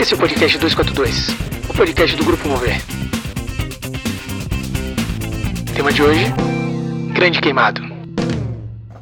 Esse 0.00 0.14
é 0.14 0.16
o 0.16 0.20
podcast 0.20 0.58
242, 0.58 1.26
o 1.68 1.74
podcast 1.74 2.16
do 2.16 2.24
Grupo 2.24 2.48
Mover. 2.48 2.76
Tema 5.74 5.92
de 5.92 6.00
hoje: 6.00 6.24
Grande 7.12 7.40
Queimado. 7.40 7.82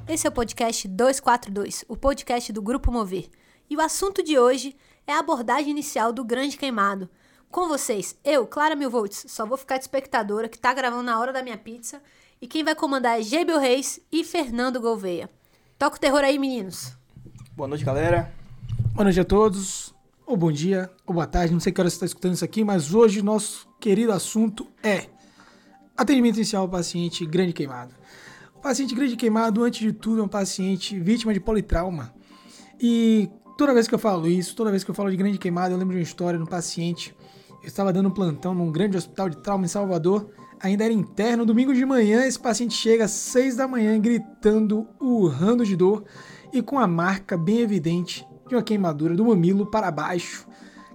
Esse 0.09 0.27
é 0.27 0.31
o 0.31 0.33
podcast 0.33 0.89
242, 0.89 1.85
o 1.87 1.97
podcast 1.99 2.51
do 2.51 2.63
Grupo 2.63 2.91
Mover. 2.91 3.29
E 3.69 3.77
o 3.77 3.81
assunto 3.83 4.23
de 4.23 4.39
hoje 4.39 4.75
é 5.07 5.13
a 5.13 5.19
abordagem 5.19 5.71
inicial 5.71 6.15
do 6.15 6.25
Grande 6.25 6.57
Queimado. 6.57 7.11
Com 7.51 7.69
vocês, 7.69 8.19
eu, 8.25 8.47
Clara 8.47 8.75
Milvolts, 8.75 9.27
só 9.29 9.45
vou 9.45 9.59
ficar 9.59 9.77
de 9.77 9.85
espectadora 9.85 10.49
que 10.49 10.59
tá 10.59 10.73
gravando 10.73 11.03
na 11.03 11.21
hora 11.21 11.31
da 11.33 11.43
minha 11.43 11.59
pizza. 11.59 12.01
E 12.41 12.47
quem 12.47 12.65
vai 12.65 12.75
comandar 12.75 13.21
é 13.21 13.23
Gebel 13.23 13.61
Reis 13.61 14.01
e 14.11 14.25
Fernando 14.25 14.81
Gouveia. 14.81 15.29
Toca 15.79 15.97
o 15.97 16.01
terror 16.01 16.25
aí, 16.25 16.39
meninos. 16.39 16.97
Boa 17.55 17.69
noite, 17.69 17.85
galera. 17.85 18.33
Boa 18.95 19.05
noite 19.05 19.21
a 19.21 19.25
todos, 19.25 19.95
ou 20.27 20.37
bom 20.37 20.51
dia, 20.51 20.91
ou 21.07 21.15
boa 21.15 21.27
tarde, 21.27 21.53
não 21.53 21.61
sei 21.61 21.73
que 21.73 21.81
hora 21.81 21.89
você 21.89 21.95
está 21.95 22.07
escutando 22.07 22.35
isso 22.35 22.45
aqui, 22.45 22.65
mas 22.65 22.93
hoje 22.93 23.23
nosso 23.23 23.69
querido 23.79 24.11
assunto 24.11 24.67
é 24.83 25.05
atendimento 25.97 26.37
inicial 26.37 26.65
ao 26.65 26.69
paciente 26.69 27.25
grande 27.25 27.53
queimado. 27.53 27.95
O 28.57 28.61
paciente 28.61 28.93
grande 28.93 29.15
queimado, 29.15 29.63
antes 29.63 29.79
de 29.81 29.93
tudo, 29.93 30.21
é 30.21 30.25
um 30.25 30.29
paciente 30.29 30.99
vítima 30.99 31.33
de 31.33 31.39
politrauma. 31.39 32.13
E 32.81 33.31
toda 33.57 33.73
vez 33.73 33.87
que 33.87 33.95
eu 33.95 34.01
falo 34.01 34.27
isso, 34.27 34.57
toda 34.57 34.69
vez 34.69 34.83
que 34.83 34.91
eu 34.91 34.95
falo 34.97 35.11
de 35.11 35.17
grande 35.17 35.39
queimado, 35.39 35.73
eu 35.73 35.79
lembro 35.79 35.95
de 35.95 36.01
uma 36.01 36.05
história 36.05 36.37
de 36.37 36.43
um 36.43 36.49
paciente. 36.49 37.15
Eu 37.63 37.69
estava 37.69 37.93
dando 37.93 38.09
um 38.09 38.13
plantão 38.13 38.53
num 38.53 38.73
grande 38.73 38.97
hospital 38.97 39.29
de 39.29 39.37
trauma 39.37 39.65
em 39.65 39.69
Salvador, 39.69 40.29
ainda 40.59 40.83
era 40.83 40.93
interno. 40.93 41.47
Domingo 41.47 41.73
de 41.73 41.87
manhã, 41.87 42.25
esse 42.25 42.39
paciente 42.39 42.75
chega 42.75 43.05
às 43.05 43.13
seis 43.13 43.55
da 43.55 43.69
manhã 43.69 43.97
gritando, 44.01 44.89
urrando 45.01 45.65
de 45.65 45.77
dor 45.77 46.05
e 46.53 46.61
com 46.61 46.81
a 46.81 46.87
marca 46.89 47.39
bem 47.39 47.61
evidente 47.61 48.27
de 48.49 48.55
uma 48.55 48.63
queimadura 48.63 49.15
do 49.15 49.25
mamilo 49.25 49.67
para 49.67 49.91
baixo. 49.91 50.47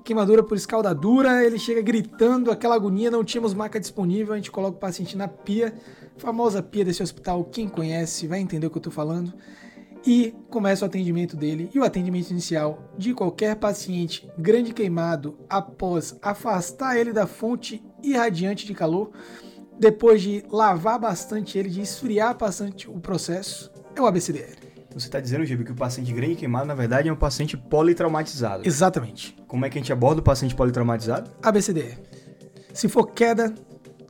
Queimadura 0.03 0.41
por 0.41 0.57
escaldadura, 0.57 1.45
ele 1.45 1.59
chega 1.59 1.81
gritando, 1.81 2.49
aquela 2.49 2.75
agonia, 2.75 3.11
não 3.11 3.23
tínhamos 3.23 3.53
marca 3.53 3.79
disponível, 3.79 4.33
a 4.33 4.37
gente 4.37 4.49
coloca 4.49 4.77
o 4.77 4.79
paciente 4.79 5.15
na 5.15 5.27
pia, 5.27 5.73
famosa 6.17 6.63
pia 6.63 6.83
desse 6.83 7.03
hospital, 7.03 7.43
quem 7.45 7.67
conhece 7.67 8.27
vai 8.27 8.39
entender 8.39 8.65
o 8.65 8.69
que 8.71 8.77
eu 8.77 8.79
estou 8.79 8.91
falando, 8.91 9.31
e 10.05 10.33
começa 10.49 10.83
o 10.83 10.87
atendimento 10.87 11.35
dele 11.37 11.69
e 11.73 11.79
o 11.79 11.83
atendimento 11.83 12.31
inicial 12.31 12.91
de 12.97 13.13
qualquer 13.13 13.55
paciente 13.57 14.27
grande 14.37 14.73
queimado 14.73 15.37
após 15.47 16.17
afastar 16.21 16.97
ele 16.97 17.13
da 17.13 17.27
fonte 17.27 17.83
irradiante 18.01 18.65
de 18.65 18.73
calor, 18.73 19.11
depois 19.77 20.21
de 20.21 20.43
lavar 20.49 20.99
bastante 20.99 21.57
ele, 21.57 21.69
de 21.69 21.81
esfriar 21.81 22.35
bastante 22.35 22.89
o 22.89 22.99
processo, 22.99 23.71
é 23.95 24.01
o 24.01 24.05
ABCDR. 24.05 24.70
Você 24.93 25.07
está 25.07 25.19
dizendo, 25.19 25.45
Gibi, 25.45 25.63
que 25.63 25.71
o 25.71 25.75
paciente 25.75 26.11
grande 26.11 26.35
queimado, 26.35 26.65
na 26.65 26.75
verdade, 26.75 27.07
é 27.07 27.13
um 27.13 27.15
paciente 27.15 27.55
politraumatizado. 27.55 28.67
Exatamente. 28.67 29.35
Como 29.47 29.65
é 29.65 29.69
que 29.69 29.77
a 29.77 29.81
gente 29.81 29.93
aborda 29.93 30.19
o 30.19 30.23
paciente 30.23 30.53
politraumatizado? 30.53 31.31
ABCDE. 31.41 31.97
Se 32.73 32.89
for 32.89 33.07
queda, 33.07 33.53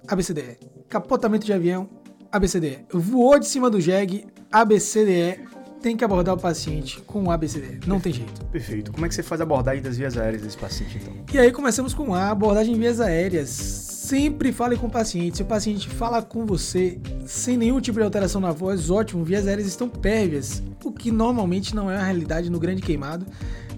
ABCDE. 0.08 0.58
Capotamento 0.90 1.46
de 1.46 1.54
avião, 1.54 1.90
ABCDE. 2.32 2.86
Voou 2.92 3.40
de 3.40 3.48
cima 3.48 3.70
do 3.70 3.80
jegue, 3.80 4.26
ABCDE. 4.52 5.46
Tem 5.82 5.98
que 5.98 6.06
abordar 6.06 6.36
o 6.36 6.38
paciente 6.38 7.02
com 7.02 7.24
o 7.24 7.32
ABCDE. 7.32 7.80
Não 7.88 8.00
tem 8.00 8.14
jeito. 8.14 8.46
Perfeito. 8.46 8.92
Como 8.92 9.04
é 9.04 9.10
que 9.10 9.16
você 9.16 9.24
faz 9.24 9.42
a 9.42 9.44
abordagem 9.44 9.82
das 9.82 9.98
vias 9.98 10.16
aéreas 10.16 10.44
desse 10.44 10.58
paciente, 10.58 11.00
então? 11.02 11.14
E 11.34 11.40
aí 11.40 11.52
começamos 11.52 11.94
com 11.94 12.14
a 12.14 12.30
abordagem 12.30 12.76
em 12.76 12.80
vias 12.80 13.00
aéreas. 13.00 13.50
Sempre 13.50 14.52
fale 14.52 14.78
com 14.78 14.86
o 14.86 14.92
paciente. 14.92 15.38
Se 15.38 15.44
o 15.44 15.46
paciente 15.46 15.90
fala 15.90 16.22
com 16.22 16.46
você 16.46 17.00
sem 17.26 17.58
nenhum 17.58 17.82
tipo 17.82 17.98
de 17.98 18.04
alteração 18.04 18.40
na 18.40 18.52
voz, 18.52 18.92
ótimo, 18.92 19.24
vias 19.24 19.48
aéreas 19.48 19.68
estão 19.68 19.90
pérvias, 19.90 20.62
o 20.84 20.92
que 20.92 21.12
normalmente 21.12 21.76
não 21.76 21.90
é 21.90 21.98
a 21.98 22.04
realidade 22.04 22.50
no 22.52 22.60
grande 22.60 22.82
queimado, 22.82 23.26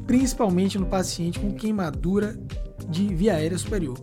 principalmente 0.05 0.77
no 0.77 0.85
paciente 0.85 1.39
com 1.39 1.53
queimadura 1.53 2.38
de 2.89 3.13
via 3.13 3.35
aérea 3.35 3.57
superior. 3.57 3.97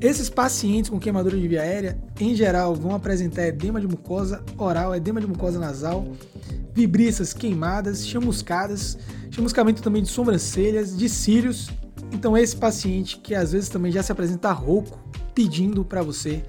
Esses 0.00 0.28
pacientes 0.28 0.90
com 0.90 0.98
queimadura 0.98 1.36
de 1.36 1.48
via 1.48 1.62
aérea, 1.62 1.98
em 2.20 2.34
geral, 2.34 2.74
vão 2.74 2.94
apresentar 2.94 3.46
edema 3.46 3.80
de 3.80 3.86
mucosa 3.86 4.42
oral, 4.58 4.94
edema 4.94 5.20
de 5.20 5.26
mucosa 5.26 5.58
nasal, 5.58 6.06
vibriças 6.76 7.32
queimadas, 7.32 8.06
chamuscadas, 8.06 8.98
chamuscamento 9.30 9.82
também 9.82 10.02
de 10.02 10.10
sobrancelhas, 10.10 10.94
de 10.94 11.08
cílios. 11.08 11.70
Então, 12.12 12.36
esse 12.36 12.54
paciente 12.54 13.18
que 13.18 13.34
às 13.34 13.52
vezes 13.52 13.70
também 13.70 13.90
já 13.90 14.02
se 14.02 14.12
apresenta 14.12 14.52
rouco, 14.52 15.00
pedindo 15.34 15.82
para 15.82 16.02
você 16.02 16.44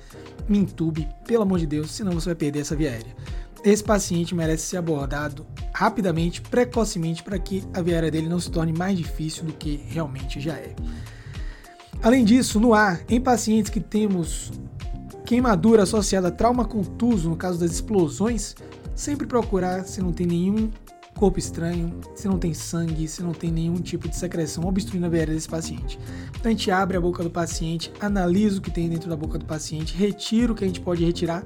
me 0.50 0.58
entube, 0.58 1.08
pelo 1.26 1.44
amor 1.44 1.60
de 1.60 1.66
Deus, 1.66 1.92
senão 1.92 2.12
você 2.12 2.26
vai 2.26 2.36
perder 2.36 2.60
essa 2.60 2.76
via 2.76 2.90
aérea. 2.90 3.16
Esse 3.64 3.82
paciente 3.82 4.36
merece 4.36 4.66
ser 4.66 4.78
abordado 4.78 5.48
rapidamente, 5.74 6.42
precocemente, 6.42 7.24
para 7.24 7.40
que 7.40 7.64
a 7.74 7.82
via 7.82 7.96
aérea 7.96 8.12
dele 8.12 8.28
não 8.28 8.40
se 8.40 8.52
torne 8.52 8.74
mais 8.74 8.98
difícil 8.98 9.46
do 9.46 9.54
que 9.54 9.82
realmente 9.88 10.42
já 10.42 10.56
é. 10.56 10.76
Além 12.04 12.26
disso, 12.26 12.60
no 12.60 12.74
ar, 12.74 13.02
em 13.08 13.22
pacientes 13.22 13.72
que 13.72 13.80
temos 13.80 14.52
queimadura 15.26 15.84
associada 15.84 16.28
a 16.28 16.32
trauma 16.32 16.66
contuso, 16.66 17.30
no 17.30 17.36
caso 17.38 17.60
das 17.60 17.72
explosões, 17.72 18.56
sempre 18.98 19.28
procurar 19.28 19.86
se 19.86 20.02
não 20.02 20.12
tem 20.12 20.28
nenhum 20.28 20.70
corpo 21.16 21.40
estranho, 21.40 22.00
se 22.16 22.28
não 22.28 22.38
tem 22.38 22.54
sangue, 22.54 23.08
se 23.08 23.24
não 23.24 23.32
tem 23.32 23.52
nenhum 23.52 23.76
tipo 23.76 24.08
de 24.08 24.16
secreção 24.16 24.66
obstruindo 24.66 25.06
a 25.06 25.10
veia 25.10 25.26
desse 25.26 25.48
paciente. 25.48 25.98
Então 26.30 26.46
a 26.46 26.50
gente 26.50 26.70
abre 26.70 26.98
a 26.98 27.02
boca 27.02 27.24
do 27.24 27.30
paciente, 27.30 27.92
analisa 28.00 28.60
o 28.60 28.62
que 28.62 28.70
tem 28.70 28.90
dentro 28.90 29.10
da 29.10 29.16
boca 29.16 29.38
do 29.38 29.46
paciente, 29.46 29.96
retira 29.96 30.52
o 30.52 30.56
que 30.56 30.64
a 30.64 30.68
gente 30.68 30.82
pode 30.82 31.06
retirar 31.06 31.44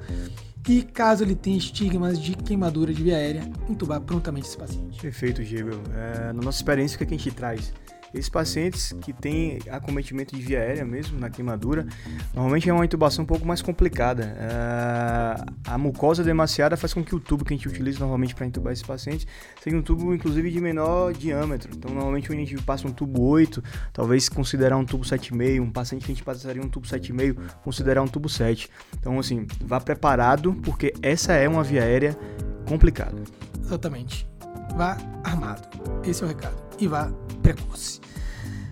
e 0.67 0.83
caso 0.83 1.23
ele 1.23 1.35
tenha 1.35 1.57
estigmas 1.57 2.19
de 2.19 2.35
queimadura 2.35 2.93
de 2.93 3.01
via 3.01 3.15
aérea, 3.15 3.43
entubar 3.67 3.99
prontamente 4.01 4.47
esse 4.47 4.57
paciente. 4.57 5.01
Perfeito, 5.01 5.43
Gibel. 5.43 5.81
É, 5.93 6.33
na 6.33 6.41
nossa 6.41 6.59
experiência, 6.59 6.95
o 6.95 6.99
que 6.99 7.03
a 7.05 7.17
gente 7.17 7.31
traz? 7.31 7.73
Esses 8.13 8.29
pacientes 8.29 8.93
que 9.01 9.13
têm 9.13 9.59
acometimento 9.69 10.35
de 10.35 10.41
via 10.41 10.59
aérea 10.59 10.83
mesmo, 10.83 11.19
na 11.19 11.29
queimadura, 11.29 11.85
normalmente 12.33 12.69
é 12.69 12.73
uma 12.73 12.83
intubação 12.83 13.23
um 13.23 13.27
pouco 13.27 13.45
mais 13.45 13.61
complicada. 13.61 14.35
Uh, 14.37 15.53
a 15.65 15.77
mucosa 15.77 16.23
demasiada 16.23 16.75
faz 16.75 16.93
com 16.93 17.03
que 17.03 17.15
o 17.15 17.19
tubo 17.19 17.45
que 17.45 17.53
a 17.53 17.57
gente 17.57 17.67
utiliza 17.67 17.99
normalmente 17.99 18.35
para 18.35 18.45
intubar 18.45 18.73
esses 18.73 18.85
pacientes 18.85 19.25
seja 19.61 19.77
um 19.77 19.81
tubo, 19.81 20.13
inclusive, 20.13 20.51
de 20.51 20.59
menor 20.59 21.13
diâmetro. 21.13 21.71
Então, 21.73 21.93
normalmente, 21.93 22.27
quando 22.27 22.39
a 22.39 22.45
gente 22.45 22.61
passa 22.63 22.87
um 22.87 22.91
tubo 22.91 23.21
8, 23.21 23.63
talvez 23.93 24.27
considerar 24.27 24.77
um 24.77 24.85
tubo 24.85 25.03
7,5, 25.03 25.61
um 25.61 25.71
paciente 25.71 26.05
que 26.05 26.11
a 26.11 26.15
gente 26.15 26.23
passaria 26.23 26.61
um 26.61 26.69
tubo 26.69 26.87
7,5, 26.87 27.37
considerar 27.63 28.01
um 28.01 28.07
tubo 28.07 28.27
7. 28.27 28.69
Então, 28.99 29.19
assim, 29.19 29.47
vá 29.63 29.79
preparado, 29.79 30.53
porque 30.63 30.93
essa 31.01 31.33
é 31.33 31.47
uma 31.47 31.63
via 31.63 31.83
aérea 31.83 32.17
complicada. 32.65 33.21
Exatamente. 33.63 34.30
Vá 34.75 34.97
armado. 35.23 35.67
Esse 36.03 36.23
é 36.23 36.25
o 36.25 36.29
recado. 36.29 36.55
E 36.79 36.87
vá 36.87 37.11
precoce. 37.41 37.99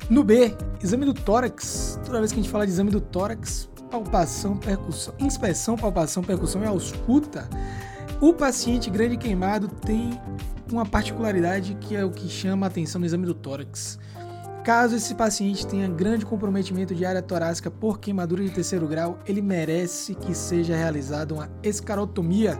No 0.09 0.23
B, 0.23 0.55
exame 0.81 1.05
do 1.05 1.13
tórax. 1.13 1.99
Toda 2.05 2.19
vez 2.19 2.31
que 2.31 2.39
a 2.39 2.41
gente 2.41 2.51
fala 2.51 2.65
de 2.65 2.71
exame 2.71 2.89
do 2.89 2.99
tórax, 2.99 3.69
palpação, 3.91 4.57
percussão, 4.57 5.13
inspeção, 5.19 5.75
palpação, 5.75 6.23
percussão 6.23 6.63
e 6.63 6.65
ausculta, 6.65 7.47
o 8.21 8.33
paciente 8.33 8.89
grande 8.89 9.17
queimado 9.17 9.67
tem 9.67 10.19
uma 10.71 10.85
particularidade 10.85 11.75
que 11.75 11.95
é 11.95 12.03
o 12.03 12.11
que 12.11 12.27
chama 12.27 12.65
a 12.65 12.69
atenção 12.69 12.99
no 12.99 13.05
exame 13.05 13.25
do 13.25 13.33
tórax. 13.33 13.99
Caso 14.63 14.95
esse 14.95 15.15
paciente 15.15 15.65
tenha 15.65 15.87
grande 15.87 16.25
comprometimento 16.25 16.93
de 16.93 17.05
área 17.05 17.21
torácica 17.21 17.71
por 17.71 17.99
queimadura 17.99 18.43
de 18.43 18.51
terceiro 18.51 18.87
grau, 18.87 19.19
ele 19.25 19.41
merece 19.41 20.13
que 20.15 20.35
seja 20.35 20.75
realizada 20.75 21.33
uma 21.33 21.49
escarotomia 21.63 22.59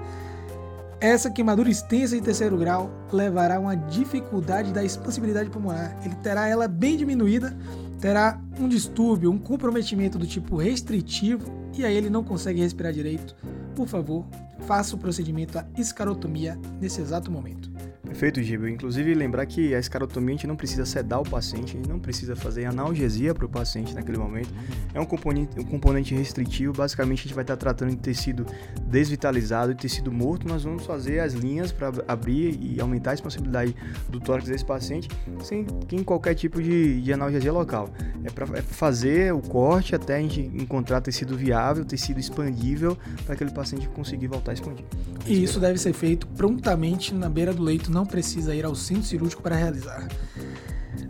essa 1.02 1.32
queimadura 1.32 1.70
extensa 1.70 2.18
em 2.18 2.22
terceiro 2.22 2.58
grau 2.58 2.92
levará 3.12 3.56
a 3.56 3.60
uma 3.60 3.76
dificuldade 3.76 4.74
da 4.74 4.84
expansibilidade 4.84 5.50
pulmonar. 5.50 5.98
Ele 6.04 6.16
terá 6.16 6.48
ela 6.48 6.68
bem 6.68 6.98
diminuída, 6.98 7.58
terá 8.02 8.40
um 8.60 8.68
distúrbio, 8.68 9.32
um 9.32 9.38
comprometimento 9.38 10.18
do 10.18 10.28
tipo 10.28 10.58
restritivo 10.58 11.50
e 11.78 11.86
aí 11.86 11.96
ele 11.96 12.10
não 12.10 12.24
consegue 12.24 12.62
respirar 12.62 12.92
direito. 12.92 13.36
Por 13.76 13.88
favor, 13.88 14.26
faça 14.68 14.96
o 14.96 15.00
procedimento 15.00 15.58
a 15.58 15.66
escarotomia 15.78 16.60
nesse 16.82 17.00
exato 17.00 17.32
momento. 17.32 17.69
Perfeito, 18.10 18.42
Gibel. 18.42 18.68
Inclusive, 18.68 19.14
lembrar 19.14 19.46
que 19.46 19.74
a 19.74 19.80
escarotomia 19.80 20.34
a 20.34 20.38
gente 20.38 20.48
não 20.48 20.56
precisa 20.56 20.84
sedar 20.84 21.22
o 21.22 21.24
paciente, 21.24 21.76
a 21.76 21.78
gente 21.78 21.88
não 21.88 22.00
precisa 22.00 22.36
fazer 22.36 22.66
analgesia 22.66 23.36
para 23.36 23.46
o 23.46 23.50
paciente 23.50 23.94
naquele 23.94 24.18
momento. 24.18 24.50
É 24.94 25.00
um 25.00 25.06
componente, 25.06 25.60
um 25.60 25.64
componente 25.64 26.16
restritivo. 26.16 26.74
Basicamente, 26.74 27.20
a 27.20 27.24
gente 27.24 27.36
vai 27.36 27.44
estar 27.44 27.56
tratando 27.56 27.92
de 27.92 27.98
tecido 27.98 28.48
desvitalizado 28.82 29.72
e 29.72 29.76
tecido 29.76 30.12
morto. 30.12 30.48
Nós 30.48 30.64
vamos 30.64 30.86
fazer 30.86 31.20
as 31.20 31.34
linhas 31.34 31.72
para 31.72 31.92
abrir 32.08 32.60
e 32.60 32.82
aumentar 32.82 33.12
a 33.12 33.14
expansibilidade 33.14 33.76
do 34.10 34.20
tórax 34.20 34.50
desse 34.50 34.66
paciente 34.66 35.08
sem 35.44 36.04
qualquer 36.04 36.34
tipo 36.34 36.62
de, 36.62 37.02
de 37.02 37.14
analgesia 37.14 37.54
local. 37.54 37.90
É 38.24 38.32
para 38.32 38.58
é 38.58 38.62
fazer 38.62 39.34
o 39.34 39.40
corte 39.40 39.94
até 39.96 40.18
a 40.18 40.20
gente 40.20 40.42
encontrar 40.42 41.00
tecido 41.00 41.38
viável, 41.38 41.86
tecido 41.86 42.20
expandível, 42.20 42.98
para 43.24 43.36
aquele 43.36 43.52
paciente 43.52 43.88
conseguir 43.90 44.28
voltar 44.28 44.52
a 44.52 44.54
expandir. 44.56 44.86
E 45.26 45.44
isso 45.44 45.60
deve 45.60 45.78
ser 45.78 45.94
feito 45.94 46.26
prontamente 46.28 47.14
na 47.14 47.30
beira 47.30 47.54
do 47.54 47.62
leito 47.62 47.92
não 47.92 47.99
precisa 48.06 48.56
ir 48.56 48.66
ao 48.66 48.76
centro 48.76 49.04
cirúrgico 49.04 49.42
para 49.42 49.56
realizar. 49.56 50.08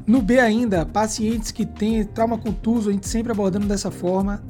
No 0.05 0.21
B 0.21 0.39
ainda, 0.39 0.85
pacientes 0.85 1.51
que 1.51 1.65
têm 1.65 2.03
trauma 2.03 2.37
contuso, 2.37 2.89
a 2.89 2.93
gente 2.93 3.07
sempre 3.07 3.31
abordando 3.31 3.67
dessa 3.67 3.91
forma, 3.91 4.43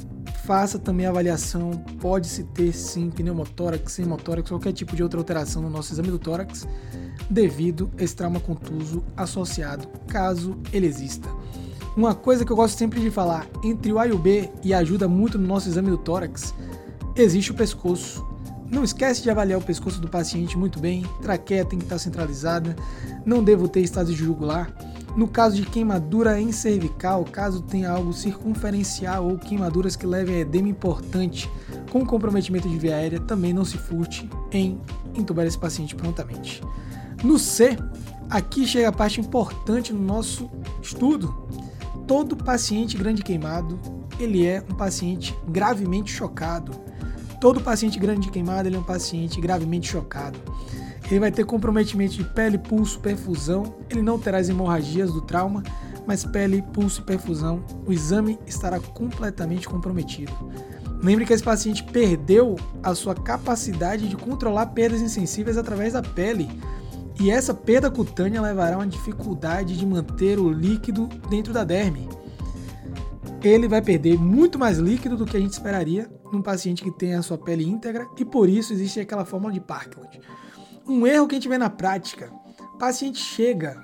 faça 0.46 0.80
também 0.80 1.06
a 1.06 1.10
avaliação, 1.10 1.72
pode-se 2.00 2.44
ter 2.44 2.74
sim 2.74 3.10
pneumotórax, 3.10 4.00
hemotórax, 4.00 4.50
qualquer 4.50 4.74
tipo 4.74 4.96
de 4.96 5.04
outra 5.04 5.20
alteração 5.20 5.62
no 5.62 5.70
nosso 5.70 5.94
exame 5.94 6.10
do 6.10 6.18
tórax, 6.18 6.68
devido 7.30 7.92
a 8.00 8.04
esse 8.04 8.16
trauma 8.16 8.40
contuso 8.40 9.04
associado, 9.16 9.88
caso 10.08 10.58
ele 10.72 10.88
exista. 10.88 11.30
Uma 11.96 12.16
coisa 12.16 12.46
que 12.46 12.52
eu 12.52 12.56
gosto 12.56 12.78
sempre 12.78 13.02
de 13.02 13.12
falar, 13.12 13.48
entre 13.64 13.92
o 13.92 14.00
A 14.00 14.08
e 14.08 14.12
o 14.12 14.18
B, 14.18 14.50
e 14.64 14.74
ajuda 14.74 15.08
muito 15.08 15.38
no 15.38 15.46
nosso 15.46 15.68
exame 15.68 15.90
do 15.90 15.98
tórax, 15.98 16.54
existe 17.16 17.52
o 17.52 17.56
pescoço. 17.56 18.26
Não 18.70 18.84
esquece 18.84 19.24
de 19.24 19.30
avaliar 19.30 19.60
o 19.60 19.64
pescoço 19.64 20.00
do 20.00 20.08
paciente 20.08 20.58
muito 20.58 20.80
bem, 20.80 21.04
traqueia 21.22 21.66
tem 21.66 21.80
que 21.80 21.86
estar 21.86 21.98
centralizada, 21.98 22.76
não 23.26 23.44
devo 23.44 23.68
ter 23.68 23.82
estado 23.82 24.12
de 24.12 24.18
jugular. 24.18 24.72
No 25.16 25.28
caso 25.28 25.56
de 25.56 25.64
queimadura 25.64 26.40
em 26.40 26.52
cervical, 26.52 27.26
caso 27.26 27.64
tenha 27.64 27.90
algo 27.90 28.14
circunferencial 28.14 29.28
ou 29.28 29.38
queimaduras 29.40 29.96
que 29.96 30.06
levem 30.06 30.36
a 30.36 30.40
edema 30.40 30.70
importante 30.70 31.50
com 31.92 32.06
comprometimento 32.06 32.70
de 32.70 32.78
via 32.78 32.96
aérea, 32.96 33.20
também 33.20 33.52
não 33.52 33.66
se 33.66 33.78
furte 33.78 34.30
em 34.52 34.80
entubar 35.16 35.48
esse 35.48 35.58
paciente 35.58 35.96
prontamente. 35.96 36.62
No 37.24 37.40
C, 37.40 37.78
aqui 38.30 38.68
chega 38.68 38.90
a 38.90 38.94
parte 38.94 39.20
importante 39.20 39.92
no 39.92 40.02
nosso 40.02 40.50
estudo. 40.82 41.48
Todo 42.08 42.38
paciente 42.38 42.96
grande 42.96 43.24
queimado, 43.24 43.80
ele 44.20 44.46
é 44.46 44.64
um 44.70 44.76
paciente 44.76 45.36
gravemente 45.48 46.12
chocado. 46.12 46.72
Todo 47.40 47.62
paciente 47.62 47.98
grande 47.98 48.30
queimado, 48.30 48.68
ele 48.68 48.76
é 48.76 48.80
um 48.80 48.84
paciente 48.84 49.40
gravemente 49.40 49.90
chocado 49.90 50.40
ele 51.10 51.20
vai 51.20 51.32
ter 51.32 51.44
comprometimento 51.44 52.14
de 52.14 52.24
pele, 52.24 52.58
pulso, 52.58 53.00
perfusão. 53.00 53.76
Ele 53.90 54.02
não 54.02 54.20
terá 54.20 54.38
as 54.38 54.50
hemorragias 54.50 55.12
do 55.12 55.22
trauma, 55.22 55.64
mas 56.06 56.24
pele, 56.24 56.62
pulso 56.74 57.02
e 57.02 57.04
perfusão, 57.04 57.64
o 57.86 57.92
exame 57.92 58.40
estará 58.46 58.80
completamente 58.80 59.68
comprometido. 59.68 60.32
Lembre 61.02 61.26
que 61.26 61.34
esse 61.34 61.44
paciente 61.44 61.84
perdeu 61.84 62.58
a 62.84 62.94
sua 62.94 63.16
capacidade 63.16 64.08
de 64.08 64.18
controlar 64.18 64.68
perdas 64.68 65.02
insensíveis 65.02 65.58
através 65.58 65.94
da 65.94 66.02
pele. 66.02 66.50
E 67.20 67.32
essa 67.32 67.54
perda 67.54 67.90
cutânea 67.90 68.42
levará 68.42 68.76
a 68.76 68.80
uma 68.80 68.88
dificuldade 68.88 69.78
de 69.78 69.86
manter 69.86 70.40
o 70.40 70.52
líquido 70.52 71.08
dentro 71.30 71.52
da 71.52 71.64
derme. 71.64 72.08
Ele 73.42 73.68
vai 73.68 73.82
perder 73.82 74.18
muito 74.18 74.60
mais 74.60 74.78
líquido 74.78 75.16
do 75.16 75.26
que 75.26 75.38
a 75.38 75.40
gente 75.40 75.54
esperaria 75.54 76.12
num 76.32 76.42
paciente 76.42 76.84
que 76.84 76.92
tem 76.92 77.14
a 77.16 77.22
sua 77.22 77.38
pele 77.38 77.64
íntegra 77.64 78.08
e 78.18 78.26
por 78.26 78.50
isso 78.50 78.74
existe 78.74 79.00
aquela 79.00 79.24
fórmula 79.24 79.54
de 79.54 79.62
Parkland. 79.62 80.20
Um 80.88 81.08
erro 81.08 81.28
que 81.28 81.36
a 81.36 81.38
gente 81.38 81.48
vê 81.48 81.58
na 81.58 81.70
prática. 81.70 82.32
O 82.74 82.78
paciente 82.78 83.20
chega, 83.20 83.82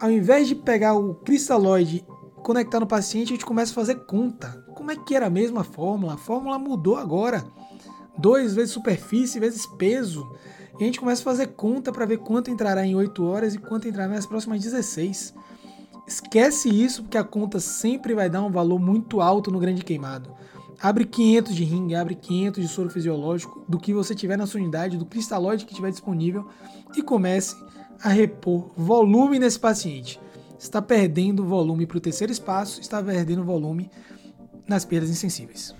ao 0.00 0.10
invés 0.10 0.48
de 0.48 0.54
pegar 0.54 0.94
o 0.94 1.14
cristalóide 1.14 2.06
conectar 2.42 2.78
no 2.78 2.86
paciente, 2.86 3.32
a 3.32 3.36
gente 3.36 3.46
começa 3.46 3.72
a 3.72 3.74
fazer 3.74 3.94
conta. 4.04 4.62
Como 4.74 4.90
é 4.90 4.96
que 4.96 5.14
era 5.14 5.26
a 5.26 5.30
mesma 5.30 5.64
fórmula? 5.64 6.14
A 6.14 6.18
fórmula 6.18 6.58
mudou 6.58 6.96
agora. 6.96 7.42
2 8.18 8.54
vezes 8.54 8.72
superfície 8.72 9.40
vezes 9.40 9.64
peso. 9.64 10.30
E 10.78 10.82
a 10.82 10.86
gente 10.86 11.00
começa 11.00 11.22
a 11.22 11.24
fazer 11.24 11.48
conta 11.48 11.90
para 11.90 12.04
ver 12.04 12.18
quanto 12.18 12.50
entrará 12.50 12.84
em 12.84 12.94
8 12.94 13.24
horas 13.24 13.54
e 13.54 13.58
quanto 13.58 13.88
entrará 13.88 14.12
nas 14.12 14.26
próximas 14.26 14.60
16. 14.60 15.32
Esquece 16.06 16.68
isso, 16.68 17.02
porque 17.02 17.16
a 17.16 17.24
conta 17.24 17.58
sempre 17.58 18.14
vai 18.14 18.28
dar 18.28 18.42
um 18.42 18.50
valor 18.50 18.78
muito 18.78 19.20
alto 19.20 19.50
no 19.50 19.58
grande 19.58 19.82
queimado. 19.82 20.34
Abre 20.80 21.04
500 21.04 21.54
de 21.54 21.64
ringue, 21.64 21.94
abre 21.94 22.14
500 22.14 22.62
de 22.62 22.68
soro 22.68 22.90
fisiológico 22.90 23.64
do 23.66 23.78
que 23.78 23.94
você 23.94 24.14
tiver 24.14 24.36
na 24.36 24.46
sua 24.46 24.60
unidade, 24.60 24.98
do 24.98 25.06
cristalóide 25.06 25.64
que 25.64 25.74
tiver 25.74 25.90
disponível 25.90 26.46
e 26.94 27.02
comece 27.02 27.56
a 28.02 28.10
repor 28.10 28.70
volume 28.76 29.38
nesse 29.38 29.58
paciente. 29.58 30.20
Está 30.58 30.82
perdendo 30.82 31.44
volume 31.44 31.86
para 31.86 31.98
o 31.98 32.00
terceiro 32.00 32.32
espaço, 32.32 32.80
está 32.80 33.02
perdendo 33.02 33.44
volume 33.44 33.90
nas 34.68 34.84
perdas 34.84 35.10
insensíveis. 35.10 35.74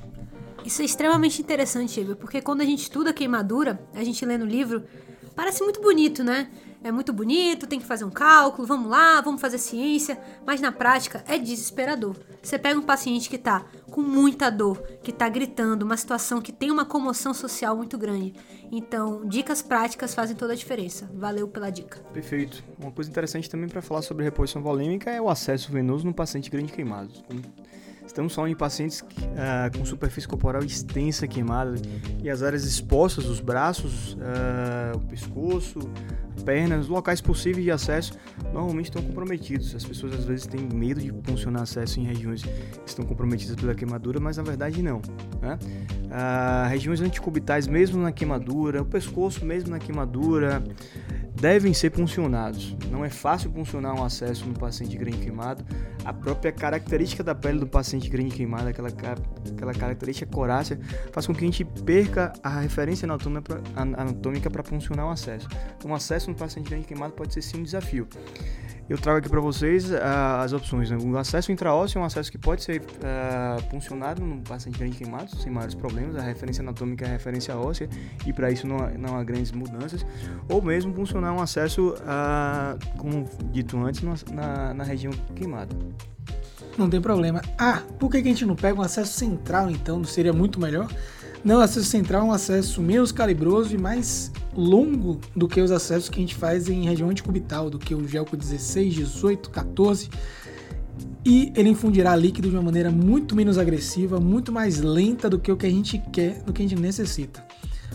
Isso 0.65 0.81
é 0.81 0.85
extremamente 0.85 1.43
interessante, 1.43 2.01
Igor, 2.01 2.17
porque 2.17 2.41
quando 2.41 2.63
a 2.63 2.65
gente 2.65 2.83
estuda 2.83 3.13
queimadura, 3.13 3.87
a 3.95 4.03
gente 4.03 4.25
lê 4.25 4.39
no 4.39 4.47
livro, 4.47 4.85
parece 5.37 5.63
muito 5.63 5.83
bonito, 5.83 6.25
né? 6.25 6.51
É 6.85 6.93
muito 6.93 7.13
bonito, 7.15 7.67
tem 7.67 7.81
que 7.81 7.87
fazer 7.87 8.05
um 8.05 8.11
cálculo, 8.11 8.69
vamos 8.69 8.91
lá, 8.91 9.21
vamos 9.23 9.41
fazer 9.41 9.57
ciência, 9.57 10.21
mas 10.47 10.61
na 10.61 10.71
prática 10.71 11.25
é 11.27 11.39
desesperador. 11.39 12.15
Você 12.43 12.59
pega 12.59 12.79
um 12.79 12.83
paciente 12.83 13.31
que 13.31 13.37
está 13.37 13.65
com 13.91 14.03
muita 14.03 14.51
dor, 14.51 14.83
que 15.03 15.11
está 15.11 15.27
gritando, 15.29 15.83
uma 15.83 15.97
situação 15.97 16.43
que 16.43 16.53
tem 16.53 16.71
uma 16.71 16.85
comoção 16.85 17.33
social 17.33 17.75
muito 17.75 17.97
grande. 17.97 18.35
Então, 18.71 19.27
dicas 19.27 19.63
práticas 19.63 20.15
fazem 20.15 20.37
toda 20.37 20.53
a 20.53 20.57
diferença. 20.57 21.09
Valeu 21.15 21.49
pela 21.49 21.71
dica. 21.71 22.01
Perfeito. 22.13 22.63
Uma 22.79 22.93
coisa 22.93 23.11
interessante 23.11 23.49
também 23.49 23.69
para 23.69 23.81
falar 23.81 24.03
sobre 24.03 24.23
reposição 24.23 24.61
volêmica 24.61 25.11
é 25.11 25.21
o 25.21 25.31
acesso 25.31 25.73
venoso 25.73 26.05
no 26.05 26.13
paciente 26.13 26.51
grande 26.51 26.73
queimado. 26.73 27.15
Estamos 28.07 28.35
falando 28.35 28.53
em 28.53 28.57
pacientes 28.57 29.01
uh, 29.01 29.77
com 29.77 29.85
superfície 29.85 30.29
corporal 30.29 30.63
extensa 30.63 31.27
queimada 31.27 31.75
e 32.23 32.29
as 32.29 32.43
áreas 32.43 32.65
expostas, 32.65 33.27
os 33.27 33.41
braços, 33.41 34.15
uh, 34.15 34.97
o 34.97 35.01
pescoço, 35.01 35.79
pernas, 36.45 36.87
locais 36.87 37.21
possíveis 37.21 37.65
de 37.65 37.71
acesso 37.71 38.19
normalmente 38.53 38.87
estão 38.87 39.03
comprometidos. 39.03 39.75
As 39.75 39.85
pessoas 39.85 40.15
às 40.15 40.25
vezes 40.25 40.47
têm 40.47 40.61
medo 40.61 41.01
de 41.01 41.13
funcionar 41.25 41.63
acesso 41.63 41.99
em 41.99 42.05
regiões 42.05 42.43
que 42.43 42.89
estão 42.89 43.05
comprometidas 43.05 43.57
pela 43.57 43.75
queimadura, 43.75 44.21
mas 44.21 44.37
na 44.37 44.43
verdade 44.43 44.83
não. 44.83 45.01
Né? 45.41 45.59
Uh, 46.05 46.69
regiões 46.69 47.01
anticubitais, 47.01 47.67
mesmo 47.67 48.01
na 48.03 48.13
queimadura, 48.13 48.83
o 48.83 48.85
pescoço, 48.85 49.45
mesmo 49.45 49.71
na 49.71 49.79
queimadura, 49.79 50.63
devem 51.45 51.75
ser 51.75 51.91
puncionados. 51.91 52.75
Não 52.91 53.05
é 53.05 53.11
fácil 53.11 53.51
puncionar 53.51 53.95
um 53.95 54.03
acesso 54.03 54.47
no 54.47 54.55
paciente 54.55 54.97
grande 54.97 55.19
queimado. 55.19 55.63
A 56.03 56.11
própria 56.11 56.51
característica 56.51 57.23
da 57.23 57.35
pele 57.35 57.59
do 57.59 57.67
paciente 57.67 58.09
grande 58.09 58.35
queimado, 58.35 58.67
aquela, 58.67 58.89
aquela 58.89 59.75
característica 59.75 60.25
corácea, 60.35 60.81
faz 61.13 61.27
com 61.27 61.35
que 61.35 61.45
a 61.45 61.47
gente 61.47 61.63
perca 61.63 62.33
a 62.43 62.61
referência 62.61 63.07
anatômica 63.07 64.49
para 64.49 64.63
puncionar 64.63 65.05
um 65.05 65.11
acesso. 65.11 65.47
Então, 65.77 65.91
um 65.91 65.95
acesso 65.95 66.31
no 66.31 66.35
paciente 66.35 66.71
grande 66.71 66.87
queimado 66.87 67.13
pode 67.13 67.35
ser 67.35 67.43
sim 67.43 67.59
um 67.59 67.63
desafio 67.63 68.09
eu 68.89 68.99
trago 68.99 69.19
aqui 69.19 69.29
para 69.29 69.41
vocês 69.41 69.91
uh, 69.91 69.97
as 70.41 70.53
opções. 70.53 70.91
Né? 70.91 70.99
O 71.01 71.17
acesso 71.17 71.51
intraósseo 71.51 71.99
é 71.99 72.03
um 72.03 72.05
acesso 72.05 72.31
que 72.31 72.39
pode 72.39 72.63
ser 72.63 72.81
uh, 72.81 73.71
funcionado 73.71 74.23
no 74.23 74.41
paciente 74.43 74.79
grande 74.79 74.97
queimado, 74.97 75.35
sem 75.37 75.51
maiores 75.51 75.75
problemas. 75.75 76.17
A 76.17 76.23
referência 76.23 76.63
anatômica 76.63 77.05
é 77.05 77.09
a 77.09 77.13
referência 77.13 77.57
óssea 77.57 77.89
e 78.27 78.33
para 78.33 78.51
isso 78.51 78.67
não 78.67 78.79
há, 78.79 78.91
não 78.91 79.17
há, 79.17 79.25
grandes 79.25 79.53
mudanças. 79.53 80.05
Ou 80.49 80.61
mesmo 80.61 80.93
funcionar 80.95 81.33
um 81.33 81.41
acesso, 81.41 81.95
uh, 81.95 82.99
como 82.99 83.29
dito 83.51 83.79
antes, 83.79 84.03
na, 84.31 84.75
na 84.75 84.85
região 84.85 85.13
queimada. 85.35 85.75
Não 86.77 86.91
tem 86.91 87.01
problema. 87.01 87.41
Ah, 87.57 87.83
por 87.99 88.11
que 88.11 88.19
a 88.19 88.23
gente 88.23 88.45
não 88.45 88.57
pega 88.57 88.79
um 88.79 88.83
acesso 88.83 89.19
central 89.19 89.71
então? 89.71 89.99
Não 89.99 90.05
seria 90.05 90.33
muito 90.33 90.61
melhor? 90.61 90.89
Não, 91.45 91.59
o 91.59 91.61
acesso 91.61 91.87
central 91.87 92.23
é 92.23 92.25
um 92.25 92.33
acesso 92.33 92.81
menos 92.81 93.13
calibroso 93.13 93.75
e 93.75 93.79
mais 93.79 94.33
longo 94.57 95.21
do 95.37 95.47
que 95.47 95.61
os 95.61 95.71
acessos 95.71 96.09
que 96.09 96.19
a 96.19 96.21
gente 96.21 96.35
faz 96.35 96.71
em 96.71 96.85
região 96.85 97.11
anticubital, 97.11 97.69
do 97.69 97.79
que 97.79 97.95
o 97.95 98.09
Gelco 98.09 98.35
16, 98.35 98.95
18, 98.95 99.51
14. 99.51 100.09
E 101.23 101.53
ele 101.55 101.69
infundirá 101.69 102.17
líquido 102.17 102.49
de 102.49 102.57
uma 102.57 102.63
maneira 102.63 102.91
muito 102.91 103.37
menos 103.37 103.59
agressiva, 103.59 104.19
muito 104.19 104.51
mais 104.51 104.81
lenta 104.81 105.29
do 105.29 105.39
que 105.39 105.53
o 105.53 105.57
que 105.57 105.67
a 105.67 105.71
gente 105.71 105.99
quer, 106.11 106.43
do 106.43 106.53
que 106.53 106.63
a 106.63 106.67
gente 106.67 106.81
necessita. 106.81 107.45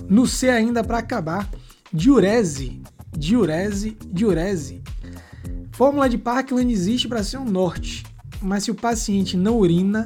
No 0.07 0.27
C 0.27 0.49
ainda 0.49 0.83
para 0.83 0.99
acabar, 0.99 1.49
diurese, 1.91 2.81
diurese, 3.17 3.97
diurese. 4.11 4.83
Fórmula 5.71 6.07
de 6.07 6.19
Parkland 6.19 6.71
existe 6.71 7.07
para 7.07 7.23
ser 7.23 7.37
um 7.37 7.45
norte, 7.45 8.05
mas 8.41 8.63
se 8.63 8.71
o 8.71 8.75
paciente 8.75 9.35
não 9.35 9.57
urina, 9.57 10.05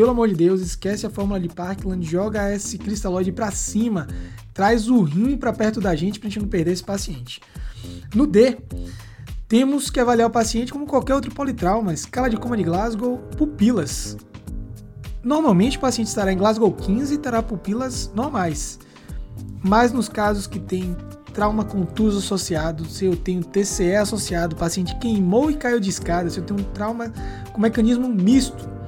pelo 0.00 0.12
amor 0.12 0.28
de 0.28 0.34
Deus, 0.34 0.62
esquece 0.62 1.06
a 1.06 1.10
fórmula 1.10 1.38
de 1.38 1.50
Parkland, 1.50 2.02
joga 2.06 2.54
esse 2.54 2.78
cristalóide 2.78 3.30
para 3.30 3.50
cima, 3.50 4.08
traz 4.54 4.88
o 4.88 5.02
rim 5.02 5.36
para 5.36 5.52
perto 5.52 5.78
da 5.78 5.94
gente 5.94 6.18
para 6.18 6.26
a 6.26 6.30
gente 6.30 6.40
não 6.40 6.48
perder 6.48 6.72
esse 6.72 6.82
paciente. 6.82 7.38
No 8.14 8.26
D, 8.26 8.56
temos 9.46 9.90
que 9.90 10.00
avaliar 10.00 10.26
o 10.26 10.32
paciente 10.32 10.72
como 10.72 10.86
qualquer 10.86 11.14
outro 11.14 11.30
politrauma, 11.34 11.92
escala 11.92 12.30
de 12.30 12.38
coma 12.38 12.56
de 12.56 12.62
Glasgow, 12.62 13.18
pupilas. 13.36 14.16
Normalmente 15.22 15.76
o 15.76 15.80
paciente 15.80 16.08
estará 16.08 16.32
em 16.32 16.38
Glasgow 16.38 16.72
15 16.72 17.16
e 17.16 17.18
terá 17.18 17.42
pupilas 17.42 18.10
normais. 18.14 18.78
Mas 19.62 19.92
nos 19.92 20.08
casos 20.08 20.46
que 20.46 20.58
tem 20.58 20.96
trauma 21.34 21.62
contuso 21.62 22.20
associado, 22.20 22.86
se 22.86 23.04
eu 23.04 23.14
tenho 23.16 23.44
TCE 23.44 23.96
associado, 23.96 24.56
o 24.56 24.58
paciente 24.58 24.98
queimou 24.98 25.50
e 25.50 25.56
caiu 25.56 25.78
de 25.78 25.90
escada, 25.90 26.30
se 26.30 26.38
eu 26.38 26.44
tenho 26.44 26.58
um 26.58 26.64
trauma 26.72 27.12
com 27.52 27.60
mecanismo 27.60 28.08
misto, 28.08 28.79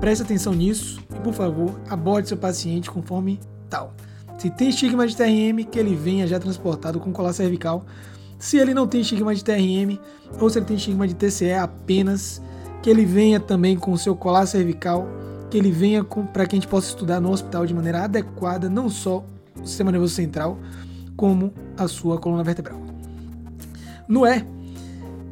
preste 0.00 0.22
atenção 0.22 0.52
nisso 0.52 1.00
e, 1.14 1.20
por 1.20 1.32
favor, 1.32 1.78
aborde 1.88 2.28
seu 2.28 2.36
paciente 2.36 2.90
conforme 2.90 3.40
tal. 3.68 3.94
Se 4.38 4.50
tem 4.50 4.68
estigma 4.68 5.06
de 5.06 5.16
TRM, 5.16 5.64
que 5.70 5.78
ele 5.78 5.94
venha 5.94 6.26
já 6.26 6.38
transportado 6.38 7.00
com 7.00 7.12
colar 7.12 7.32
cervical. 7.32 7.84
Se 8.38 8.56
ele 8.56 8.72
não 8.72 8.86
tem 8.86 9.00
estigma 9.00 9.34
de 9.34 9.42
TRM, 9.42 9.98
ou 10.40 10.48
se 10.48 10.58
ele 10.58 10.66
tem 10.66 10.76
estigma 10.76 11.08
de 11.08 11.14
TCE 11.14 11.54
apenas, 11.54 12.40
que 12.80 12.88
ele 12.88 13.04
venha 13.04 13.40
também 13.40 13.76
com 13.76 13.96
seu 13.96 14.14
colar 14.14 14.46
cervical, 14.46 15.08
que 15.50 15.58
ele 15.58 15.72
venha 15.72 16.04
para 16.04 16.46
que 16.46 16.54
a 16.54 16.58
gente 16.58 16.68
possa 16.68 16.88
estudar 16.88 17.20
no 17.20 17.32
hospital 17.32 17.66
de 17.66 17.74
maneira 17.74 18.04
adequada, 18.04 18.68
não 18.68 18.88
só 18.88 19.24
o 19.60 19.66
sistema 19.66 19.90
nervoso 19.90 20.14
central, 20.14 20.56
como 21.16 21.52
a 21.76 21.88
sua 21.88 22.18
coluna 22.18 22.44
vertebral. 22.44 22.80
No 24.06 24.24
E, 24.24 24.44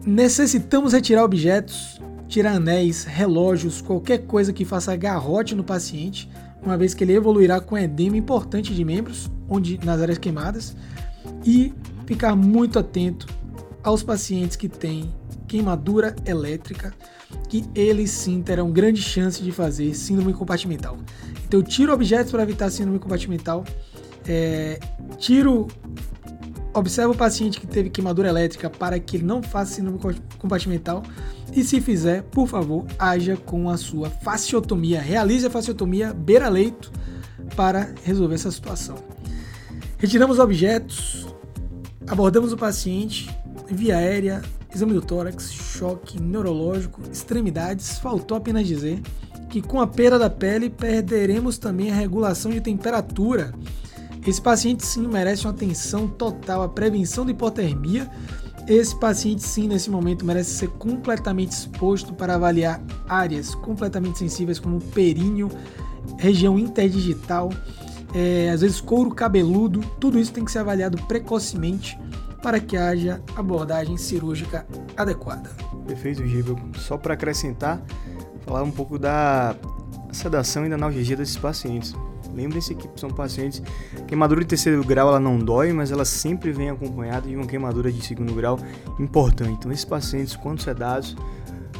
necessitamos 0.04 0.92
retirar 0.92 1.22
objetos, 1.22 1.95
tirar 2.28 2.56
anéis, 2.56 3.04
relógios, 3.04 3.80
qualquer 3.80 4.26
coisa 4.26 4.52
que 4.52 4.64
faça 4.64 4.94
garrote 4.96 5.54
no 5.54 5.64
paciente, 5.64 6.28
uma 6.62 6.76
vez 6.76 6.94
que 6.94 7.04
ele 7.04 7.14
evoluirá 7.14 7.60
com 7.60 7.78
edema 7.78 8.16
importante 8.16 8.74
de 8.74 8.84
membros, 8.84 9.30
onde 9.48 9.78
nas 9.84 10.00
áreas 10.00 10.18
queimadas, 10.18 10.76
e 11.44 11.72
ficar 12.06 12.34
muito 12.34 12.78
atento 12.78 13.26
aos 13.82 14.02
pacientes 14.02 14.56
que 14.56 14.68
têm 14.68 15.12
queimadura 15.46 16.14
elétrica. 16.24 16.92
que 17.48 17.64
eles 17.74 18.10
sim 18.10 18.42
terão 18.42 18.70
grande 18.70 19.00
chance 19.00 19.42
de 19.42 19.52
fazer 19.52 19.94
síndrome 19.94 20.32
compartimental. 20.32 20.96
Então 21.46 21.62
tiro 21.62 21.92
objetos 21.92 22.32
para 22.32 22.42
evitar 22.42 22.70
síndrome 22.70 22.98
compartimental, 22.98 23.64
é, 24.26 24.80
tiro 25.18 25.68
observa 26.78 27.12
o 27.12 27.16
paciente 27.16 27.58
que 27.58 27.66
teve 27.66 27.90
queimadura 27.90 28.28
elétrica 28.28 28.68
para 28.68 28.98
que 29.00 29.16
ele 29.16 29.24
não 29.24 29.42
faça 29.42 29.74
síndrome 29.74 29.98
compartimental 30.38 31.02
e 31.54 31.64
se 31.64 31.80
fizer, 31.80 32.22
por 32.24 32.46
favor, 32.46 32.84
haja 32.98 33.36
com 33.36 33.70
a 33.70 33.76
sua 33.76 34.10
fasciotomia, 34.10 35.00
realize 35.00 35.46
a 35.46 35.50
fasciotomia 35.50 36.12
beira-leito 36.12 36.92
para 37.54 37.94
resolver 38.04 38.34
essa 38.34 38.50
situação. 38.50 38.96
Retiramos 39.96 40.38
objetos, 40.38 41.26
abordamos 42.06 42.52
o 42.52 42.56
paciente, 42.56 43.30
via 43.70 43.96
aérea, 43.96 44.42
exame 44.74 44.92
do 44.92 45.00
tórax, 45.00 45.50
choque 45.52 46.20
neurológico, 46.20 47.00
extremidades, 47.10 47.98
faltou 47.98 48.36
apenas 48.36 48.66
dizer 48.66 49.00
que 49.48 49.62
com 49.62 49.80
a 49.80 49.86
perda 49.86 50.18
da 50.18 50.28
pele 50.28 50.68
perderemos 50.68 51.56
também 51.56 51.90
a 51.90 51.94
regulação 51.94 52.50
de 52.50 52.60
temperatura. 52.60 53.54
Esse 54.26 54.42
paciente 54.42 54.84
sim 54.84 55.06
merece 55.06 55.44
uma 55.44 55.52
atenção 55.52 56.08
total 56.08 56.62
à 56.62 56.68
prevenção 56.68 57.24
de 57.24 57.30
hipotermia. 57.30 58.10
Esse 58.66 58.98
paciente 58.98 59.44
sim, 59.44 59.68
nesse 59.68 59.88
momento, 59.88 60.24
merece 60.24 60.50
ser 60.50 60.68
completamente 60.70 61.52
exposto 61.52 62.12
para 62.12 62.34
avaliar 62.34 62.82
áreas 63.08 63.54
completamente 63.54 64.18
sensíveis 64.18 64.58
como 64.58 64.80
períneo, 64.80 65.48
região 66.18 66.58
interdigital, 66.58 67.50
é, 68.12 68.50
às 68.50 68.62
vezes 68.62 68.80
couro 68.80 69.14
cabeludo, 69.14 69.80
tudo 70.00 70.18
isso 70.18 70.32
tem 70.32 70.44
que 70.44 70.50
ser 70.50 70.58
avaliado 70.58 71.00
precocemente 71.06 71.96
para 72.42 72.58
que 72.58 72.76
haja 72.76 73.22
abordagem 73.36 73.96
cirúrgica 73.96 74.66
adequada. 74.96 75.50
Perfeito, 75.86 76.26
Gível. 76.26 76.58
Só 76.78 76.96
para 76.96 77.14
acrescentar, 77.14 77.80
falar 78.44 78.64
um 78.64 78.70
pouco 78.72 78.98
da 78.98 79.54
sedação 80.12 80.66
e 80.66 80.68
da 80.68 80.74
analgesia 80.74 81.16
desses 81.16 81.36
pacientes. 81.36 81.94
Lembrem-se 82.34 82.74
que 82.74 82.88
são 82.96 83.10
pacientes. 83.10 83.62
Queimadura 84.06 84.40
de 84.40 84.46
terceiro 84.46 84.82
grau 84.84 85.08
ela 85.08 85.20
não 85.20 85.38
dói, 85.38 85.72
mas 85.72 85.90
ela 85.90 86.04
sempre 86.04 86.52
vem 86.52 86.70
acompanhada 86.70 87.28
de 87.28 87.36
uma 87.36 87.46
queimadura 87.46 87.90
de 87.90 88.04
segundo 88.04 88.34
grau 88.34 88.58
importante. 88.98 89.52
Então, 89.52 89.72
esses 89.72 89.84
pacientes, 89.84 90.36
quando 90.36 90.62
sedados, 90.62 91.16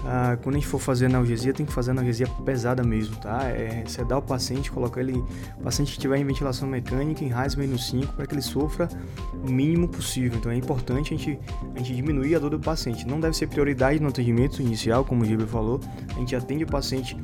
ah, 0.08 0.38
quando 0.40 0.54
a 0.54 0.58
gente 0.58 0.68
for 0.68 0.78
fazer 0.78 1.06
analgesia, 1.06 1.52
tem 1.52 1.66
que 1.66 1.72
fazer 1.72 1.90
analgesia 1.90 2.28
pesada 2.44 2.84
mesmo, 2.84 3.16
tá? 3.16 3.44
É 3.48 3.84
sedar 3.86 4.18
o 4.18 4.22
paciente, 4.22 4.70
colocar 4.70 5.00
ele, 5.00 5.14
o 5.58 5.62
paciente 5.64 5.88
que 5.88 5.98
estiver 5.98 6.16
em 6.16 6.24
ventilação 6.24 6.68
mecânica, 6.68 7.24
em 7.24 7.28
RAS 7.28 7.56
menos 7.56 7.88
5, 7.88 8.12
para 8.12 8.24
que 8.24 8.34
ele 8.34 8.42
sofra 8.42 8.88
o 9.32 9.50
mínimo 9.50 9.88
possível. 9.88 10.38
Então 10.38 10.52
é 10.52 10.56
importante 10.56 11.12
a 11.12 11.16
gente, 11.16 11.38
a 11.74 11.78
gente 11.78 11.94
diminuir 11.94 12.36
a 12.36 12.38
dor 12.38 12.50
do 12.50 12.60
paciente. 12.60 13.06
Não 13.06 13.18
deve 13.18 13.36
ser 13.36 13.48
prioridade 13.48 13.98
no 13.98 14.08
atendimento 14.08 14.62
inicial, 14.62 15.04
como 15.04 15.22
o 15.22 15.24
Gilber 15.24 15.48
falou. 15.48 15.80
A 16.14 16.18
gente 16.20 16.36
atende 16.36 16.62
o 16.62 16.68
paciente 16.68 17.16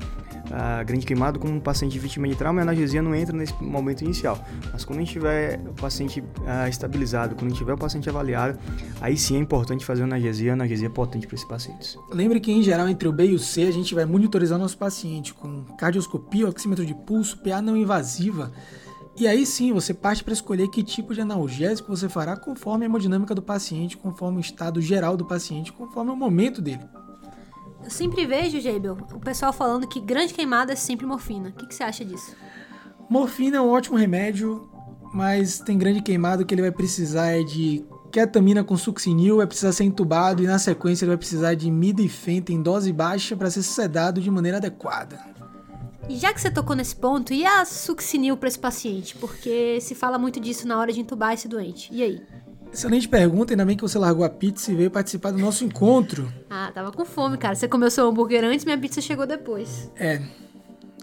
a 0.50 0.82
grande 0.82 1.06
queimado 1.06 1.38
como 1.38 1.54
um 1.54 1.60
paciente 1.60 1.98
vítima 1.98 2.28
de 2.28 2.34
trauma, 2.34 2.60
a 2.60 2.62
analgesia 2.62 3.02
não 3.02 3.14
entra 3.14 3.36
nesse 3.36 3.54
momento 3.62 4.02
inicial. 4.02 4.38
Mas 4.72 4.84
quando 4.84 4.98
a 4.98 5.02
gente 5.02 5.12
tiver 5.12 5.60
o 5.66 5.74
paciente 5.74 6.22
ah, 6.46 6.68
estabilizado, 6.68 7.34
quando 7.34 7.46
a 7.46 7.48
gente 7.50 7.58
tiver 7.58 7.74
o 7.74 7.78
paciente 7.78 8.08
avaliado, 8.08 8.58
aí 9.00 9.16
sim 9.16 9.36
é 9.36 9.38
importante 9.38 9.84
fazer 9.84 10.02
analgesia, 10.02 10.52
analgesia 10.52 10.90
potente 10.90 11.26
para 11.26 11.36
esses 11.36 11.46
pacientes. 11.46 11.96
Lembre 12.10 12.40
que 12.40 12.50
em 12.50 12.62
geral 12.62 12.88
entre 12.88 13.08
o 13.08 13.12
B 13.12 13.26
e 13.26 13.34
o 13.34 13.38
C 13.38 13.62
a 13.62 13.70
gente 13.70 13.94
vai 13.94 14.04
monitorizar 14.04 14.58
nosso 14.58 14.76
paciente 14.76 15.32
com 15.34 15.64
cardioscopia, 15.78 16.48
oxímetro 16.48 16.84
de 16.84 16.94
pulso, 16.94 17.38
PA 17.38 17.62
não 17.62 17.76
invasiva. 17.76 18.52
E 19.14 19.26
aí 19.26 19.44
sim 19.44 19.72
você 19.72 19.92
parte 19.92 20.24
para 20.24 20.32
escolher 20.32 20.68
que 20.68 20.82
tipo 20.82 21.14
de 21.14 21.20
analgésico 21.20 21.94
você 21.94 22.08
fará 22.08 22.34
conforme 22.34 22.84
a 22.84 22.88
hemodinâmica 22.88 23.34
do 23.34 23.42
paciente, 23.42 23.96
conforme 23.96 24.38
o 24.38 24.40
estado 24.40 24.80
geral 24.80 25.16
do 25.16 25.24
paciente, 25.24 25.72
conforme 25.72 26.10
o 26.10 26.16
momento 26.16 26.62
dele. 26.62 26.80
Eu 27.82 27.90
sempre 27.90 28.26
vejo, 28.26 28.60
Jabel, 28.60 28.96
o 29.12 29.20
pessoal 29.20 29.52
falando 29.52 29.86
que 29.86 30.00
grande 30.00 30.32
queimada 30.32 30.72
é 30.72 30.76
sempre 30.76 31.06
morfina. 31.06 31.50
O 31.50 31.52
que, 31.52 31.66
que 31.66 31.74
você 31.74 31.82
acha 31.82 32.04
disso? 32.04 32.36
Morfina 33.08 33.58
é 33.58 33.60
um 33.60 33.68
ótimo 33.68 33.96
remédio, 33.96 34.70
mas 35.12 35.58
tem 35.58 35.76
grande 35.76 36.00
queimado 36.00 36.46
que 36.46 36.54
ele 36.54 36.62
vai 36.62 36.72
precisar 36.72 37.28
é 37.28 37.42
de 37.42 37.84
ketamina 38.10 38.62
com 38.62 38.76
succinil, 38.76 39.38
vai 39.38 39.46
precisar 39.46 39.72
ser 39.72 39.84
entubado 39.84 40.42
e 40.42 40.46
na 40.46 40.58
sequência 40.58 41.04
ele 41.04 41.10
vai 41.10 41.16
precisar 41.16 41.54
de 41.54 41.70
midifenta 41.70 42.52
em 42.52 42.62
dose 42.62 42.92
baixa 42.92 43.34
para 43.34 43.50
ser 43.50 43.62
sedado 43.62 44.20
de 44.20 44.30
maneira 44.30 44.58
adequada. 44.58 45.18
E 46.08 46.16
já 46.16 46.32
que 46.32 46.40
você 46.40 46.50
tocou 46.50 46.74
nesse 46.76 46.96
ponto, 46.96 47.32
e 47.32 47.46
a 47.46 47.64
succinil 47.64 48.36
para 48.36 48.48
esse 48.48 48.58
paciente? 48.58 49.16
Porque 49.16 49.80
se 49.80 49.94
fala 49.94 50.18
muito 50.18 50.40
disso 50.40 50.66
na 50.66 50.78
hora 50.78 50.92
de 50.92 51.00
entubar 51.00 51.32
esse 51.32 51.48
doente. 51.48 51.88
E 51.92 52.02
aí? 52.02 52.22
Excelente 52.72 53.06
pergunta, 53.06 53.52
ainda 53.52 53.66
bem 53.66 53.76
que 53.76 53.82
você 53.82 53.98
largou 53.98 54.24
a 54.24 54.30
pizza 54.30 54.72
e 54.72 54.74
veio 54.74 54.90
participar 54.90 55.30
do 55.30 55.38
nosso 55.38 55.62
encontro. 55.62 56.32
Ah, 56.48 56.70
tava 56.74 56.90
com 56.90 57.04
fome, 57.04 57.36
cara. 57.36 57.54
Você 57.54 57.68
comeu 57.68 57.90
seu 57.90 58.08
hambúrguer 58.08 58.42
antes, 58.44 58.64
minha 58.64 58.78
pizza 58.78 58.98
chegou 59.02 59.26
depois. 59.26 59.90
É, 59.94 60.22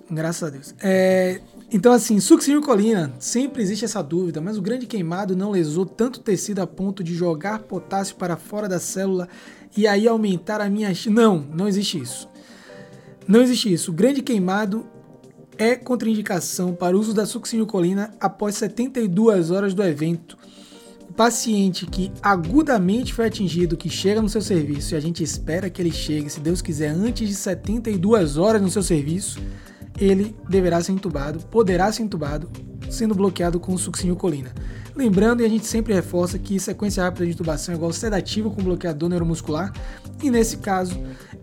graças 0.09 0.41
a 0.41 0.49
Deus. 0.49 0.73
É, 0.81 1.41
então, 1.71 1.93
assim, 1.93 2.19
succinilcolina, 2.19 3.13
sempre 3.19 3.61
existe 3.61 3.85
essa 3.85 4.01
dúvida, 4.01 4.41
mas 4.41 4.57
o 4.57 4.63
grande 4.63 4.87
queimado 4.87 5.35
não 5.35 5.51
lesou 5.51 5.85
tanto 5.85 6.21
tecido 6.21 6.59
a 6.59 6.65
ponto 6.65 7.03
de 7.03 7.13
jogar 7.13 7.59
potássio 7.59 8.15
para 8.15 8.35
fora 8.35 8.67
da 8.67 8.79
célula 8.79 9.29
e 9.77 9.87
aí 9.87 10.07
aumentar 10.07 10.61
a 10.61 10.69
minha. 10.71 10.91
Não, 11.07 11.37
não 11.53 11.67
existe 11.67 11.99
isso. 11.99 12.27
Não 13.27 13.43
existe 13.43 13.71
isso. 13.71 13.91
O 13.91 13.93
grande 13.93 14.23
queimado 14.23 14.87
é 15.55 15.75
contraindicação 15.75 16.73
para 16.73 16.97
o 16.97 16.99
uso 16.99 17.13
da 17.13 17.27
succinilcolina 17.27 18.11
após 18.19 18.55
72 18.55 19.51
horas 19.51 19.75
do 19.75 19.83
evento 19.83 20.35
paciente 21.19 21.85
que 21.85 22.09
agudamente 22.21 23.13
foi 23.13 23.25
atingido, 23.25 23.75
que 23.75 23.89
chega 23.89 24.21
no 24.21 24.29
seu 24.29 24.41
serviço 24.41 24.93
e 24.93 24.95
a 24.95 25.01
gente 25.01 25.21
espera 25.21 25.69
que 25.69 25.81
ele 25.81 25.91
chegue, 25.91 26.29
se 26.29 26.39
Deus 26.39 26.61
quiser, 26.61 26.91
antes 26.91 27.27
de 27.27 27.35
72 27.35 28.37
horas 28.37 28.61
no 28.61 28.69
seu 28.69 28.81
serviço, 28.81 29.37
ele 29.99 30.33
deverá 30.47 30.81
ser 30.81 30.93
entubado, 30.93 31.39
poderá 31.47 31.91
ser 31.91 32.03
entubado, 32.03 32.49
sendo 32.89 33.13
bloqueado 33.13 33.59
com 33.59 33.77
succinilcolina. 33.77 34.53
Lembrando, 34.95 35.41
e 35.41 35.45
a 35.45 35.49
gente 35.49 35.65
sempre 35.65 35.93
reforça 35.93 36.39
que 36.39 36.57
sequência 36.57 37.03
rápida 37.03 37.25
de 37.25 37.33
intubação 37.33 37.73
é 37.73 37.75
igual 37.75 37.91
sedativo 37.91 38.49
com 38.49 38.63
bloqueador 38.63 39.09
neuromuscular, 39.09 39.73
e 40.23 40.31
nesse 40.31 40.55
caso, 40.59 40.97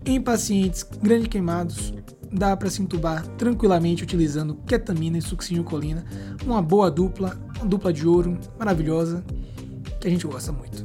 em 0.06 0.18
pacientes 0.18 0.86
grande 1.02 1.28
queimados, 1.28 1.92
dá 2.32 2.56
para 2.56 2.70
se 2.70 2.80
entubar 2.80 3.26
tranquilamente 3.36 4.02
utilizando 4.02 4.54
ketamina 4.66 5.18
e 5.18 5.22
succinilcolina, 5.22 6.02
uma 6.46 6.62
boa 6.62 6.90
dupla, 6.90 7.38
uma 7.56 7.66
dupla 7.66 7.92
de 7.92 8.08
ouro 8.08 8.38
maravilhosa 8.58 9.22
que 10.00 10.08
a 10.08 10.10
gente 10.10 10.26
gosta 10.26 10.52
muito. 10.52 10.84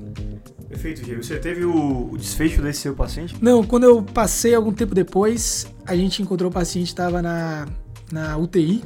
Perfeito, 0.68 1.01
Diego. 1.03 1.22
Você 1.22 1.38
teve 1.38 1.65
o, 1.65 2.12
o, 2.12 2.18
desfecho 2.18 2.62
desse 2.62 2.80
seu 2.80 2.96
paciente? 2.96 3.36
Não, 3.41 3.62
quando 3.62 3.84
eu 3.84 4.01
passei 4.01 4.56
algum 4.56 4.72
tempo 4.72 4.96
depois, 4.96 5.68
a 5.86 5.96
gente 5.96 6.22
encontrou 6.22 6.50
o 6.50 6.53
paciente 6.53 6.88
estava 6.88 7.22
na, 7.22 7.68
na 8.10 8.38
UTI, 8.38 8.82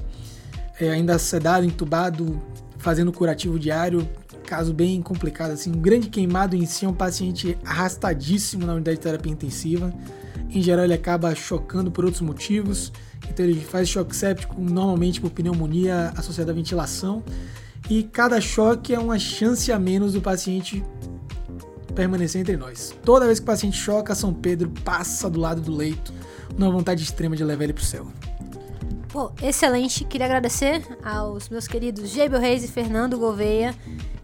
é, 0.80 0.90
ainda 0.90 1.20
sedado, 1.20 1.64
entubado, 1.64 2.42
fazendo 2.80 3.12
curativo 3.12 3.60
diário, 3.60 4.08
caso 4.46 4.74
bem 4.74 5.00
complicado, 5.02 5.52
assim, 5.52 5.72
um 5.72 5.80
grande 5.80 6.10
queimado 6.10 6.56
em 6.56 6.66
si, 6.66 6.86
é 6.86 6.90
um 6.90 6.94
paciente 6.94 7.56
arrastadíssimo 7.64 8.66
na 8.66 8.74
unidade 8.74 8.98
de 8.98 9.04
terapia 9.04 9.32
intensiva. 9.32 9.94
Em 10.50 10.62
geral, 10.62 10.86
ele 10.86 10.94
acaba 10.94 11.36
chocando 11.36 11.92
por 11.92 12.04
outros 12.04 12.22
motivos, 12.22 12.92
então 13.30 13.46
ele 13.46 13.60
faz 13.60 13.90
choque 13.90 14.16
séptico 14.16 14.60
normalmente 14.60 15.22
por 15.22 15.30
pneumonia 15.30 16.12
associada 16.16 16.52
à 16.52 16.56
ventilação 16.56 17.24
e 17.90 18.04
cada 18.04 18.42
choque 18.42 18.94
é 18.94 19.00
uma 19.00 19.20
chance 19.20 19.72
a 19.72 19.80
menos 19.80 20.14
do 20.14 20.22
paciente 20.22 20.84
permanecer 21.94 22.42
entre 22.42 22.58
nós. 22.58 22.94
Toda 23.04 23.26
vez 23.26 23.40
que 23.40 23.44
o 23.44 23.46
paciente 23.46 23.78
choca, 23.78 24.14
São 24.14 24.34
Pedro 24.34 24.70
passa 24.84 25.30
do 25.30 25.40
lado 25.40 25.62
do 25.62 25.74
leito, 25.74 26.14
numa 26.58 26.72
vontade 26.72 27.04
extrema 27.04 27.36
de 27.36 27.44
levar 27.44 27.64
ele 27.64 27.74
pro 27.74 27.84
céu. 27.84 28.08
Pô, 29.10 29.32
excelente. 29.42 30.04
Queria 30.04 30.26
agradecer 30.26 30.84
aos 31.02 31.48
meus 31.48 31.68
queridos 31.68 32.10
Gebel 32.10 32.40
Reis 32.40 32.66
e 32.66 32.68
Fernando 32.68 33.18
Gouveia. 33.18 33.74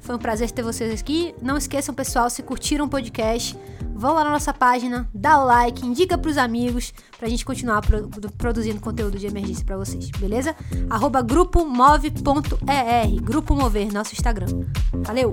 Foi 0.02 0.16
um 0.16 0.20
prazer 0.20 0.52
ter 0.52 0.64
vocês 0.64 1.00
aqui. 1.00 1.34
Não 1.42 1.56
esqueçam, 1.56 1.96
pessoal, 1.96 2.30
se 2.30 2.44
curtiram 2.44 2.86
o 2.86 2.90
podcast, 2.90 3.58
vão 4.02 4.16
lá 4.16 4.24
na 4.24 4.32
nossa 4.32 4.52
página, 4.52 5.08
dá 5.14 5.40
o 5.40 5.46
like, 5.46 5.86
indica 5.86 6.18
pros 6.18 6.36
amigos 6.36 6.92
pra 7.20 7.30
gente 7.30 7.46
continuar 7.46 7.82
pro, 7.82 8.10
produzindo 8.36 8.82
conteúdo 8.82 9.20
de 9.20 9.28
emergência 9.28 9.64
para 9.64 9.78
vocês, 9.78 10.10
beleza? 10.10 10.56
Arroba 10.90 11.22
grupomove.er, 11.22 13.22
Grupo 13.22 13.56
Mover, 13.56 13.94
nosso 13.94 14.14
Instagram. 14.14 14.66
Valeu! 15.06 15.32